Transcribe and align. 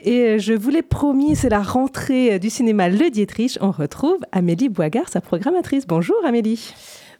Et 0.00 0.38
je 0.38 0.52
vous 0.52 0.70
l'ai 0.70 0.82
promis, 0.82 1.34
c'est 1.34 1.48
la 1.48 1.60
rentrée 1.60 2.38
du 2.38 2.50
cinéma 2.50 2.88
Le 2.88 3.10
Dietrich. 3.10 3.58
On 3.60 3.72
retrouve 3.72 4.18
Amélie 4.30 4.68
Boigard, 4.68 5.08
sa 5.08 5.20
programmatrice. 5.20 5.88
Bonjour 5.88 6.16
Amélie. 6.24 6.72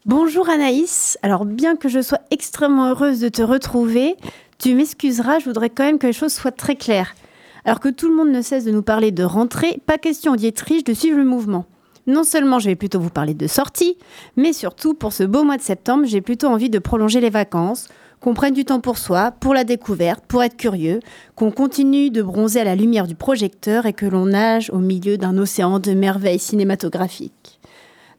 Bonjour 0.06 0.48
Anaïs. 0.48 1.18
Alors 1.22 1.44
bien 1.44 1.74
que 1.74 1.88
je 1.88 2.00
sois 2.00 2.20
extrêmement 2.30 2.90
heureuse 2.90 3.18
de 3.18 3.28
te 3.28 3.42
retrouver, 3.42 4.14
tu 4.58 4.74
m'excuseras, 4.76 5.40
je 5.40 5.46
voudrais 5.46 5.70
quand 5.70 5.82
même 5.82 5.98
que 5.98 6.06
les 6.06 6.12
choses 6.12 6.32
soient 6.32 6.52
très 6.52 6.76
claires. 6.76 7.16
Alors 7.64 7.80
que 7.80 7.88
tout 7.88 8.08
le 8.08 8.14
monde 8.14 8.30
ne 8.30 8.42
cesse 8.42 8.64
de 8.64 8.70
nous 8.70 8.82
parler 8.82 9.10
de 9.10 9.24
rentrée, 9.24 9.80
pas 9.84 9.98
question 9.98 10.34
au 10.34 10.36
Dietrich 10.36 10.86
de 10.86 10.94
suivre 10.94 11.18
le 11.18 11.24
mouvement. 11.24 11.64
Non 12.06 12.22
seulement 12.22 12.60
je 12.60 12.68
vais 12.68 12.76
plutôt 12.76 13.00
vous 13.00 13.10
parler 13.10 13.34
de 13.34 13.48
sortie, 13.48 13.98
mais 14.36 14.52
surtout 14.52 14.94
pour 14.94 15.12
ce 15.12 15.24
beau 15.24 15.42
mois 15.42 15.56
de 15.56 15.62
septembre, 15.62 16.04
j'ai 16.06 16.20
plutôt 16.20 16.46
envie 16.46 16.70
de 16.70 16.78
prolonger 16.78 17.20
les 17.20 17.28
vacances, 17.28 17.88
qu'on 18.20 18.34
prenne 18.34 18.54
du 18.54 18.64
temps 18.64 18.80
pour 18.80 18.98
soi, 18.98 19.30
pour 19.30 19.54
la 19.54 19.64
découverte, 19.64 20.24
pour 20.26 20.42
être 20.42 20.56
curieux, 20.56 21.00
qu'on 21.34 21.50
continue 21.50 22.10
de 22.10 22.22
bronzer 22.22 22.60
à 22.60 22.64
la 22.64 22.76
lumière 22.76 23.06
du 23.06 23.14
projecteur 23.14 23.86
et 23.86 23.92
que 23.92 24.06
l'on 24.06 24.26
nage 24.26 24.70
au 24.70 24.78
milieu 24.78 25.18
d'un 25.18 25.38
océan 25.38 25.78
de 25.78 25.92
merveilles 25.92 26.38
cinématographiques. 26.38 27.60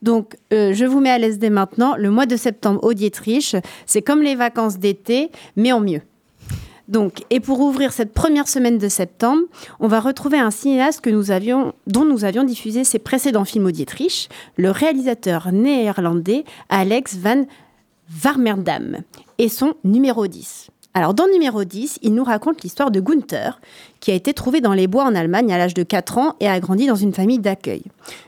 Donc, 0.01 0.37
euh, 0.53 0.73
je 0.73 0.85
vous 0.85 1.01
mets 1.01 1.09
à 1.09 1.17
l'aise 1.17 1.39
dès 1.39 1.49
maintenant. 1.49 1.95
Le 1.97 2.09
mois 2.09 2.25
de 2.25 2.37
septembre 2.37 2.83
au 2.83 2.93
Dietrich, 2.93 3.55
c'est 3.85 4.01
comme 4.01 4.21
les 4.21 4.35
vacances 4.35 4.77
d'été, 4.79 5.29
mais 5.55 5.71
en 5.71 5.81
mieux. 5.81 6.01
Donc, 6.89 7.23
et 7.29 7.39
pour 7.39 7.59
ouvrir 7.59 7.93
cette 7.93 8.13
première 8.13 8.47
semaine 8.47 8.79
de 8.79 8.87
septembre, 8.87 9.43
on 9.79 9.87
va 9.87 9.99
retrouver 9.99 10.39
un 10.39 10.49
cinéaste 10.49 11.01
que 11.01 11.11
nous 11.11 11.29
avions, 11.29 11.73
dont 11.85 12.03
nous 12.03 12.25
avions 12.25 12.43
diffusé 12.43 12.83
ses 12.83 12.97
précédents 12.97 13.45
films 13.45 13.67
au 13.67 13.71
Dietrich, 13.71 14.27
le 14.57 14.71
réalisateur 14.71 15.51
néerlandais 15.51 16.45
Alex 16.69 17.15
van 17.17 17.45
Warmerdam, 18.23 18.97
et 19.37 19.49
son 19.49 19.73
numéro 19.83 20.25
10. 20.25 20.69
Alors, 20.95 21.13
dans 21.13 21.27
numéro 21.27 21.63
10, 21.63 21.99
il 22.01 22.15
nous 22.15 22.23
raconte 22.23 22.63
l'histoire 22.63 22.89
de 22.89 22.99
Gunther, 22.99 23.61
qui 23.99 24.09
a 24.09 24.15
été 24.15 24.33
trouvé 24.33 24.59
dans 24.59 24.73
les 24.73 24.87
bois 24.87 25.03
en 25.03 25.13
Allemagne 25.13 25.53
à 25.53 25.59
l'âge 25.59 25.75
de 25.75 25.83
4 25.83 26.17
ans 26.17 26.35
et 26.39 26.47
a 26.47 26.59
grandi 26.59 26.87
dans 26.87 26.95
une 26.95 27.13
famille 27.13 27.37
d'accueil. 27.37 27.83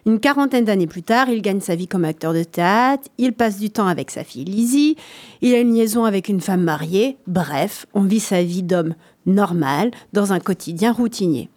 Une 0.06 0.20
quarantaine 0.20 0.66
d'années 0.66 0.86
plus 0.86 1.02
tard, 1.02 1.30
il 1.30 1.42
gagne 1.42 1.62
sa 1.62 1.74
vie 1.74 1.88
comme 1.88 2.06
acteur 2.06 2.34
de 2.34 2.44
théâtre, 2.44 3.10
il 3.18 3.34
passe 3.34 3.58
du 3.58 3.72
temps 3.72 3.88
avec 3.88 4.12
sa 4.12 4.24
fille 4.24 4.46
Lizzie, 4.46 4.96
il 5.42 5.56
a 5.56 5.60
une 5.60 5.74
liaison 5.74 6.06
avec 6.06 6.30
une 6.30 6.42
femme 6.42 6.62
mariée, 6.62 7.18
bref, 7.26 7.88
on 7.96 8.02
vit 8.02 8.20
sa 8.20 8.44
vie 8.44 8.64
d'homme 8.64 8.94
normal 9.26 9.90
dans 10.14 10.32
un 10.32 10.40
quotidien 10.40 10.92
routinier. 10.92 11.50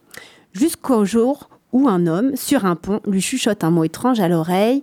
Jusqu'au 0.55 1.05
jour 1.05 1.51
où 1.73 1.89
un 1.89 2.07
homme, 2.07 2.35
sur 2.37 2.65
un 2.65 2.77
pont, 2.77 3.01
lui 3.07 3.21
chuchote 3.21 3.65
un 3.65 3.71
mot 3.71 3.85
étrange 3.85 4.21
à 4.21 4.29
l'oreille, 4.29 4.83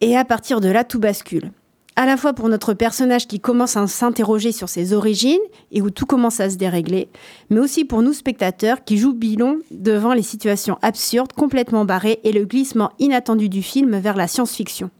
et 0.00 0.16
à 0.16 0.24
partir 0.24 0.62
de 0.62 0.68
là, 0.68 0.84
tout 0.84 0.98
bascule 0.98 1.50
à 1.96 2.04
la 2.04 2.18
fois 2.18 2.34
pour 2.34 2.50
notre 2.50 2.74
personnage 2.74 3.26
qui 3.26 3.40
commence 3.40 3.76
à 3.76 3.86
s'interroger 3.86 4.52
sur 4.52 4.68
ses 4.68 4.92
origines 4.92 5.40
et 5.72 5.80
où 5.80 5.90
tout 5.90 6.04
commence 6.04 6.40
à 6.40 6.50
se 6.50 6.56
dérégler, 6.56 7.08
mais 7.48 7.58
aussi 7.58 7.86
pour 7.86 8.02
nous 8.02 8.12
spectateurs 8.12 8.84
qui 8.84 8.98
jouent 8.98 9.14
bilon 9.14 9.58
devant 9.70 10.12
les 10.12 10.22
situations 10.22 10.78
absurdes, 10.82 11.32
complètement 11.32 11.86
barrées 11.86 12.20
et 12.22 12.32
le 12.32 12.44
glissement 12.44 12.92
inattendu 12.98 13.48
du 13.48 13.62
film 13.62 13.98
vers 13.98 14.16
la 14.16 14.28
science-fiction. 14.28 14.90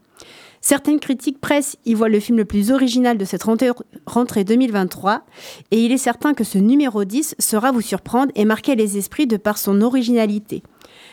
Certaines 0.59 0.99
critiques 0.99 1.39
presse 1.39 1.77
y 1.85 1.93
voient 1.93 2.09
le 2.09 2.19
film 2.19 2.39
le 2.39 2.45
plus 2.45 2.71
original 2.71 3.17
de 3.17 3.25
cette 3.25 3.43
rentrée 3.43 4.43
2023 4.43 5.21
et 5.69 5.85
il 5.85 5.91
est 5.91 5.97
certain 5.97 6.33
que 6.33 6.43
ce 6.43 6.57
numéro 6.57 7.05
10 7.05 7.35
sera 7.37 7.71
vous 7.71 7.81
surprendre 7.81 8.31
et 8.35 8.43
marquer 8.43 8.75
les 8.75 8.97
esprits 8.97 9.27
de 9.27 9.37
par 9.37 9.59
son 9.59 9.81
originalité. 9.81 10.63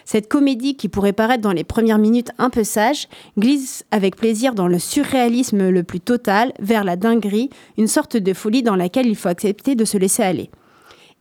Cette 0.05 0.29
comédie, 0.29 0.77
qui 0.77 0.89
pourrait 0.89 1.13
paraître 1.13 1.43
dans 1.43 1.53
les 1.53 1.65
premières 1.65 1.99
minutes 1.99 2.31
un 2.39 2.51
peu 2.51 2.65
sage, 2.65 3.09
glisse 3.39 3.85
avec 3.91 4.17
plaisir 4.17 4.55
dans 4.55 4.69
le 4.69 4.79
surréalisme 4.79 5.71
le 5.71 5.83
plus 5.83 6.01
total, 6.01 6.53
vers 6.59 6.85
la 6.85 6.97
dinguerie, 6.97 7.51
une 7.79 7.87
sorte 7.87 8.17
de 8.17 8.33
folie 8.35 8.63
dans 8.63 8.77
laquelle 8.77 9.07
il 9.07 9.17
faut 9.17 9.29
accepter 9.29 9.75
de 9.75 9.85
se 9.85 9.99
laisser 9.99 10.23
aller. 10.23 10.51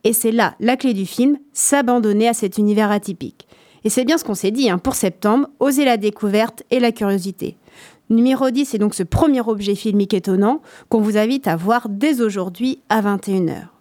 Et 0.04 0.12
c'est 0.12 0.32
là 0.32 0.54
la 0.60 0.76
clé 0.76 0.92
du 0.92 1.06
film, 1.06 1.38
s'abandonner 1.52 2.28
à 2.28 2.34
cet 2.34 2.58
univers 2.58 2.90
atypique. 2.90 3.46
Et 3.84 3.90
c'est 3.90 4.04
bien 4.04 4.18
ce 4.18 4.24
qu'on 4.24 4.34
s'est 4.34 4.50
dit 4.50 4.70
hein, 4.70 4.78
pour 4.78 4.94
septembre, 4.94 5.48
oser 5.60 5.84
la 5.84 5.96
découverte 5.96 6.62
et 6.70 6.80
la 6.80 6.92
curiosité. 6.92 7.56
Numéro 8.10 8.50
10 8.50 8.74
est 8.74 8.78
donc 8.78 8.94
ce 8.94 9.02
premier 9.02 9.40
objet 9.40 9.74
filmique 9.74 10.14
étonnant 10.14 10.60
qu'on 10.88 11.00
vous 11.00 11.16
invite 11.16 11.48
à 11.48 11.56
voir 11.56 11.88
dès 11.88 12.20
aujourd'hui 12.20 12.80
à 12.90 13.00
21h. 13.00 13.73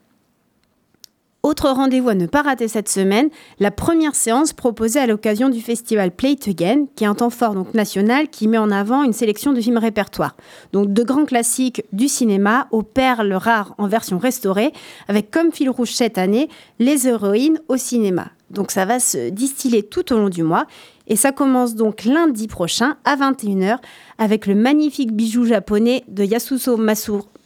Autre 1.45 1.69
rendez-vous 1.71 2.07
à 2.07 2.15
ne 2.15 2.25
pas 2.25 2.41
rater 2.41 2.69
cette 2.69 2.87
semaine, 2.87 3.27
la 3.59 3.69
première 3.69 4.15
séance 4.15 4.53
proposée 4.53 5.01
à 5.01 5.07
l'occasion 5.07 5.49
du 5.49 5.59
festival 5.59 6.11
Play 6.11 6.31
It 6.31 6.47
Again, 6.47 6.85
qui 6.95 7.03
est 7.03 7.07
un 7.07 7.15
temps 7.15 7.29
fort 7.29 7.53
donc 7.53 7.73
national 7.73 8.29
qui 8.29 8.47
met 8.47 8.57
en 8.57 8.71
avant 8.71 9.03
une 9.03 9.11
sélection 9.11 9.51
de 9.51 9.59
films 9.59 9.77
répertoires. 9.77 10.37
Donc 10.71 10.93
de 10.93 11.03
grands 11.03 11.25
classiques 11.25 11.83
du 11.91 12.07
cinéma 12.07 12.69
aux 12.71 12.81
perles 12.81 13.33
rares 13.33 13.75
en 13.77 13.87
version 13.87 14.19
restaurée, 14.19 14.71
avec 15.09 15.31
comme 15.31 15.51
fil 15.51 15.69
rouge 15.69 15.91
cette 15.91 16.17
année 16.17 16.47
les 16.79 17.09
héroïnes 17.09 17.59
au 17.67 17.75
cinéma. 17.75 18.27
Donc 18.49 18.71
ça 18.71 18.85
va 18.85 19.01
se 19.01 19.29
distiller 19.29 19.83
tout 19.83 20.13
au 20.13 20.19
long 20.19 20.29
du 20.29 20.43
mois 20.43 20.65
et 21.07 21.17
ça 21.17 21.33
commence 21.33 21.75
donc 21.75 22.05
lundi 22.05 22.47
prochain 22.47 22.95
à 23.03 23.17
21h 23.17 23.79
avec 24.17 24.47
le 24.47 24.55
magnifique 24.55 25.11
bijou 25.11 25.43
japonais 25.43 26.05
de 26.07 26.23
Yasuso 26.23 26.77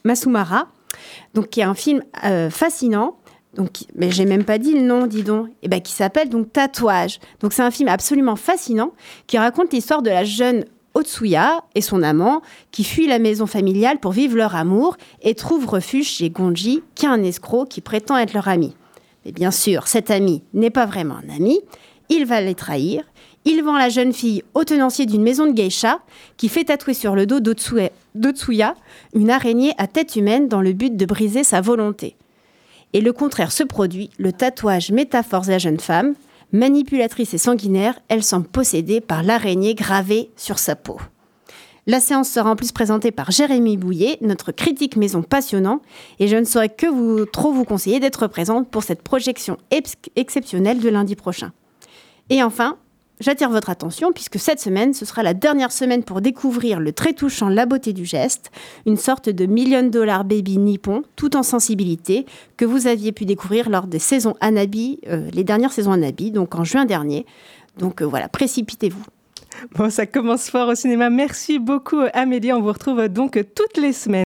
Masumara, 0.03 0.67
donc 1.33 1.49
qui 1.49 1.61
est 1.61 1.63
un 1.63 1.73
film 1.73 2.03
euh, 2.25 2.51
fascinant 2.51 3.17
donc, 3.57 3.71
mais 3.95 4.11
j'ai 4.11 4.25
même 4.25 4.43
pas 4.43 4.59
dit 4.59 4.73
le 4.73 4.81
nom, 4.81 5.07
dis 5.07 5.23
donc, 5.23 5.47
et 5.47 5.51
eh 5.63 5.67
ben, 5.67 5.81
qui 5.81 5.91
s'appelle 5.91 6.29
donc 6.29 6.53
Tatouage. 6.53 7.19
Donc 7.41 7.53
c'est 7.53 7.63
un 7.63 7.71
film 7.71 7.89
absolument 7.89 8.35
fascinant 8.35 8.93
qui 9.25 9.39
raconte 9.39 9.73
l'histoire 9.73 10.03
de 10.03 10.11
la 10.11 10.23
jeune 10.23 10.63
Otsuya 10.93 11.63
et 11.73 11.81
son 11.81 12.03
amant 12.03 12.41
qui 12.71 12.83
fuient 12.83 13.07
la 13.07 13.17
maison 13.17 13.47
familiale 13.47 13.99
pour 13.99 14.11
vivre 14.11 14.37
leur 14.37 14.55
amour 14.55 14.95
et 15.23 15.33
trouvent 15.33 15.67
refuge 15.67 16.07
chez 16.07 16.29
Gonji, 16.29 16.83
qui 16.93 17.05
est 17.05 17.09
un 17.09 17.23
escroc 17.23 17.65
qui 17.65 17.81
prétend 17.81 18.17
être 18.17 18.33
leur 18.33 18.47
ami. 18.47 18.75
Mais 19.25 19.31
bien 19.31 19.51
sûr, 19.51 19.87
cet 19.87 20.11
ami 20.11 20.43
n'est 20.53 20.69
pas 20.69 20.85
vraiment 20.85 21.15
un 21.15 21.35
ami, 21.35 21.59
il 22.09 22.25
va 22.25 22.41
les 22.41 22.55
trahir, 22.55 23.03
il 23.43 23.63
vend 23.63 23.77
la 23.77 23.89
jeune 23.89 24.13
fille 24.13 24.43
au 24.53 24.65
tenancier 24.65 25.07
d'une 25.07 25.23
maison 25.23 25.47
de 25.47 25.53
geisha 25.53 25.99
qui 26.37 26.47
fait 26.47 26.65
tatouer 26.65 26.93
sur 26.93 27.15
le 27.15 27.25
dos 27.25 27.39
d'Otsuya 27.39 28.75
une 29.13 29.31
araignée 29.31 29.73
à 29.79 29.87
tête 29.87 30.15
humaine 30.15 30.47
dans 30.47 30.61
le 30.61 30.73
but 30.73 30.95
de 30.95 31.05
briser 31.05 31.43
sa 31.43 31.59
volonté. 31.61 32.17
Et 32.93 33.01
le 33.01 33.13
contraire 33.13 33.51
se 33.51 33.63
produit, 33.63 34.09
le 34.17 34.31
tatouage 34.31 34.91
métaphore 34.91 35.45
la 35.47 35.57
jeune 35.57 35.79
femme, 35.79 36.15
manipulatrice 36.51 37.33
et 37.33 37.37
sanguinaire, 37.37 37.99
elle 38.07 38.23
semble 38.23 38.47
possédée 38.47 39.01
par 39.01 39.23
l'araignée 39.23 39.75
gravée 39.75 40.31
sur 40.35 40.59
sa 40.59 40.75
peau. 40.75 40.97
La 41.89 42.01
séance 42.01 42.29
sera 42.29 42.51
en 42.51 42.57
plus 42.57 42.73
présentée 42.73 43.11
par 43.11 43.31
Jérémy 43.31 43.77
Bouillet, 43.77 44.17
notre 44.19 44.51
critique 44.51 44.97
maison 44.97 45.21
passionnant, 45.21 45.81
et 46.19 46.27
je 46.27 46.35
ne 46.35 46.43
saurais 46.43 46.69
que 46.69 47.23
trop 47.25 47.53
vous 47.53 47.63
conseiller 47.63 48.01
d'être 48.01 48.27
présente 48.27 48.69
pour 48.69 48.83
cette 48.83 49.01
projection 49.01 49.57
exceptionnelle 50.17 50.79
de 50.79 50.89
lundi 50.89 51.15
prochain. 51.15 51.53
Et 52.29 52.43
enfin, 52.43 52.77
J'attire 53.19 53.49
votre 53.49 53.71
attention 53.71 54.11
puisque 54.11 54.37
cette 54.37 54.59
semaine, 54.59 54.93
ce 54.93 55.03
sera 55.03 55.23
la 55.23 55.33
dernière 55.33 55.71
semaine 55.71 56.03
pour 56.03 56.21
découvrir 56.21 56.79
le 56.79 56.91
très 56.91 57.13
touchant 57.13 57.49
La 57.49 57.65
beauté 57.65 57.91
du 57.91 58.05
geste, 58.05 58.51
une 58.85 58.97
sorte 58.97 59.29
de 59.29 59.45
million 59.47 59.83
dollar 59.83 60.23
baby 60.23 60.59
nippon, 60.59 61.03
tout 61.15 61.35
en 61.35 61.41
sensibilité, 61.41 62.27
que 62.57 62.65
vous 62.65 62.85
aviez 62.85 63.11
pu 63.11 63.25
découvrir 63.25 63.69
lors 63.69 63.87
des 63.87 63.99
saisons 63.99 64.35
Anabi, 64.39 64.99
euh, 65.07 65.29
les 65.33 65.43
dernières 65.43 65.71
saisons 65.71 65.93
Anabi, 65.93 66.31
donc 66.31 66.53
en 66.53 66.63
juin 66.63 66.85
dernier. 66.85 67.25
Donc 67.79 68.03
euh, 68.03 68.05
voilà, 68.05 68.29
précipitez-vous. 68.29 69.03
Bon, 69.75 69.89
ça 69.89 70.05
commence 70.05 70.49
fort 70.49 70.69
au 70.69 70.75
cinéma. 70.75 71.09
Merci 71.09 71.57
beaucoup 71.57 72.01
Amélie. 72.13 72.53
On 72.53 72.61
vous 72.61 72.71
retrouve 72.71 73.07
donc 73.07 73.43
toutes 73.55 73.77
les 73.77 73.93
semaines. 73.93 74.15